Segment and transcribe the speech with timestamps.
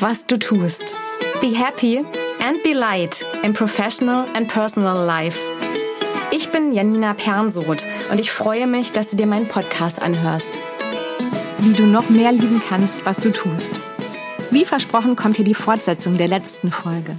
[0.00, 0.94] was du tust.
[1.40, 1.98] Be happy
[2.40, 5.38] and be light in professional and personal life.
[6.30, 10.50] Ich bin Janina Pernsoth und ich freue mich, dass du dir meinen Podcast anhörst.
[11.58, 13.72] Wie du noch mehr lieben kannst, was du tust.
[14.50, 17.16] Wie versprochen kommt hier die Fortsetzung der letzten Folge.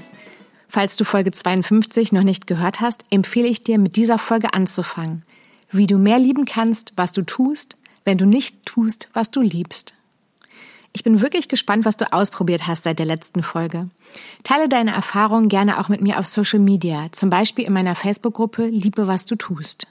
[0.69, 5.23] Falls du Folge 52 noch nicht gehört hast, empfehle ich dir, mit dieser Folge anzufangen.
[5.71, 7.75] Wie du mehr lieben kannst, was du tust,
[8.05, 9.93] wenn du nicht tust, was du liebst.
[10.91, 13.89] Ich bin wirklich gespannt, was du ausprobiert hast seit der letzten Folge.
[14.43, 18.65] Teile deine Erfahrungen gerne auch mit mir auf Social Media, zum Beispiel in meiner Facebook-Gruppe
[18.67, 19.87] Liebe, was du tust.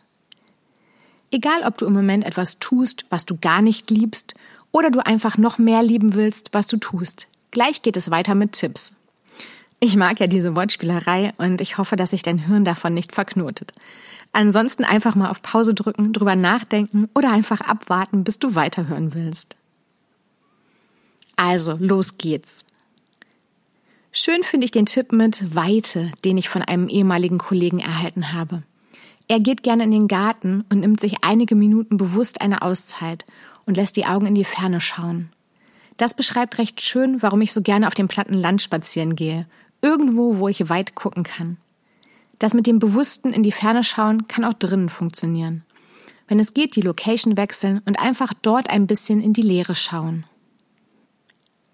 [1.30, 4.34] Egal, ob du im Moment etwas tust, was du gar nicht liebst,
[4.73, 7.29] oder du einfach noch mehr lieben willst, was du tust.
[7.51, 8.93] Gleich geht es weiter mit Tipps.
[9.80, 13.73] Ich mag ja diese Wortspielerei und ich hoffe, dass sich dein Hirn davon nicht verknotet.
[14.33, 19.57] Ansonsten einfach mal auf Pause drücken, drüber nachdenken oder einfach abwarten, bis du weiterhören willst.
[21.39, 22.65] Also, los geht's.
[24.11, 28.65] Schön finde ich den Tipp mit Weite, den ich von einem ehemaligen Kollegen erhalten habe.
[29.29, 33.25] Er geht gerne in den Garten und nimmt sich einige Minuten bewusst eine Auszeit
[33.66, 35.31] und lässt die Augen in die Ferne schauen.
[35.97, 39.47] Das beschreibt recht schön, warum ich so gerne auf dem platten Land spazieren gehe.
[39.81, 41.57] Irgendwo, wo ich weit gucken kann.
[42.41, 45.63] Das mit dem bewussten in die Ferne schauen kann auch drinnen funktionieren.
[46.27, 50.25] Wenn es geht, die Location wechseln und einfach dort ein bisschen in die Leere schauen.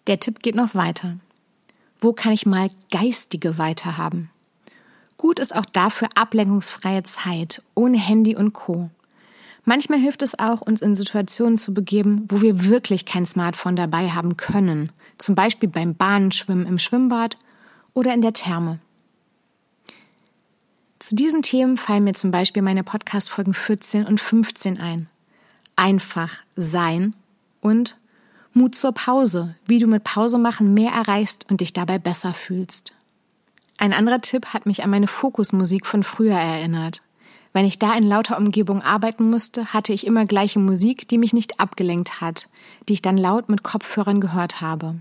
[0.06, 1.16] Der Tipp geht noch weiter.
[2.00, 4.30] Wo kann ich mal geistige Weite haben?
[5.16, 8.90] Gut ist auch dafür ablenkungsfreie Zeit, ohne Handy und Co.
[9.64, 14.10] Manchmal hilft es auch, uns in Situationen zu begeben, wo wir wirklich kein Smartphone dabei
[14.10, 17.38] haben können, zum Beispiel beim Bahnenschwimmen im Schwimmbad
[17.94, 18.78] oder in der Therme.
[20.98, 25.08] Zu diesen Themen fallen mir zum Beispiel meine Podcast-Folgen 14 und 15 ein.
[25.76, 27.14] Einfach sein
[27.62, 27.96] und
[28.56, 32.92] Mut zur Pause, wie du mit Pause machen mehr erreichst und dich dabei besser fühlst.
[33.78, 37.02] Ein anderer Tipp hat mich an meine Fokusmusik von früher erinnert.
[37.52, 41.32] Wenn ich da in lauter Umgebung arbeiten musste, hatte ich immer gleiche Musik, die mich
[41.32, 42.48] nicht abgelenkt hat,
[42.88, 44.96] die ich dann laut mit Kopfhörern gehört habe.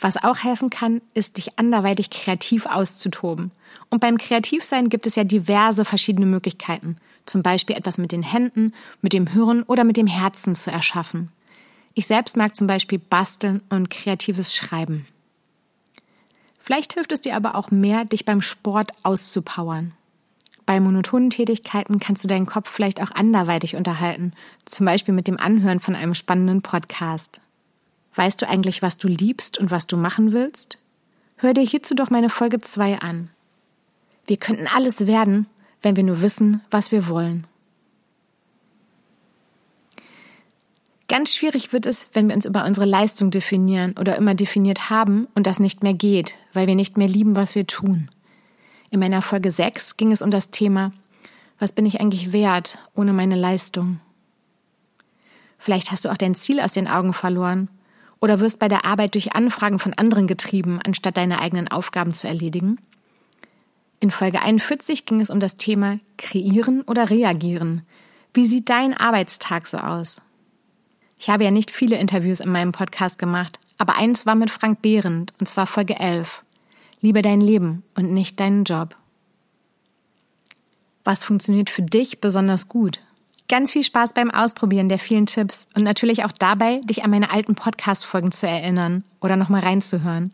[0.00, 3.50] Was auch helfen kann, ist, dich anderweitig kreativ auszutoben.
[3.90, 6.96] Und beim Kreativsein gibt es ja diverse verschiedene Möglichkeiten
[7.28, 11.30] zum Beispiel etwas mit den Händen, mit dem Hirn oder mit dem Herzen zu erschaffen.
[11.94, 15.06] Ich selbst mag zum Beispiel basteln und kreatives Schreiben.
[16.58, 19.92] Vielleicht hilft es dir aber auch mehr, dich beim Sport auszupowern.
[20.66, 24.32] Bei monotonen Tätigkeiten kannst du deinen Kopf vielleicht auch anderweitig unterhalten,
[24.66, 27.40] zum Beispiel mit dem Anhören von einem spannenden Podcast.
[28.18, 30.78] Weißt du eigentlich, was du liebst und was du machen willst?
[31.36, 33.30] Hör dir hierzu doch meine Folge 2 an.
[34.26, 35.46] Wir könnten alles werden,
[35.82, 37.46] wenn wir nur wissen, was wir wollen.
[41.06, 45.28] Ganz schwierig wird es, wenn wir uns über unsere Leistung definieren oder immer definiert haben
[45.36, 48.10] und das nicht mehr geht, weil wir nicht mehr lieben, was wir tun.
[48.90, 50.90] In meiner Folge 6 ging es um das Thema,
[51.60, 54.00] was bin ich eigentlich wert ohne meine Leistung?
[55.56, 57.68] Vielleicht hast du auch dein Ziel aus den Augen verloren
[58.20, 62.26] oder wirst bei der Arbeit durch Anfragen von anderen getrieben, anstatt deine eigenen Aufgaben zu
[62.26, 62.78] erledigen.
[64.00, 67.82] In Folge 41 ging es um das Thema Kreieren oder Reagieren.
[68.32, 70.20] Wie sieht dein Arbeitstag so aus?
[71.18, 74.82] Ich habe ja nicht viele Interviews in meinem Podcast gemacht, aber eins war mit Frank
[74.82, 76.44] Behrendt, und zwar Folge 11.
[77.00, 78.96] Liebe dein Leben und nicht deinen Job.
[81.02, 83.00] Was funktioniert für dich besonders gut?
[83.48, 87.30] Ganz viel Spaß beim Ausprobieren der vielen Tipps und natürlich auch dabei, dich an meine
[87.30, 90.32] alten Podcast-Folgen zu erinnern oder nochmal reinzuhören.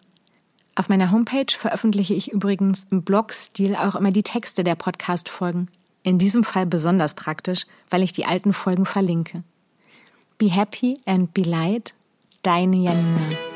[0.75, 5.69] Auf meiner Homepage veröffentliche ich übrigens im Blog-Stil auch immer die Texte der Podcast-Folgen.
[6.03, 9.45] In diesem Fall besonders praktisch, weil ich die alten Folgen verlinke.
[10.37, 11.95] Be happy and be light,
[12.43, 13.54] deine Janina.